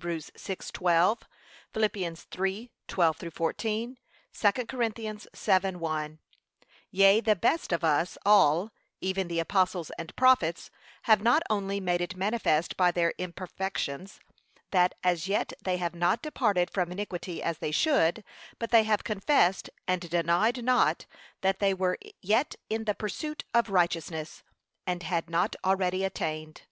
[0.00, 1.18] 6:12;
[1.74, 1.82] Phil.
[2.86, 3.98] 3:12 14;
[4.32, 4.82] 2 Cor.
[4.82, 6.18] 7:1)
[6.90, 8.70] Yea, the best of us all,
[9.02, 10.70] even the apostles and prophets,
[11.02, 14.20] have not only made it manifest by their imperfections,
[14.70, 18.24] that as yet they have not departed from iniquity as they should;
[18.58, 21.04] but they have confessed, and denied not,
[21.42, 24.42] that they were yet in the pursuit of righteousness,
[24.86, 26.62] and had not already attained.